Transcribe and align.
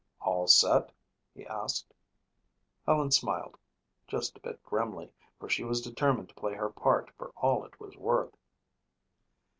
"All 0.19 0.47
set?" 0.47 0.91
he 1.35 1.45
asked. 1.45 1.93
Helen 2.87 3.11
smiled, 3.11 3.59
just 4.07 4.35
a 4.35 4.39
bit 4.41 4.63
grimly, 4.63 5.11
for 5.39 5.47
she 5.47 5.63
was 5.63 5.79
determined 5.79 6.29
to 6.29 6.33
play 6.33 6.55
her 6.55 6.71
part 6.71 7.11
for 7.19 7.31
all 7.37 7.65
it 7.65 7.79
was 7.79 7.95
worth. 7.95 8.35